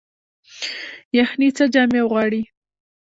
[1.17, 2.41] یخني څه جامې غواړي؟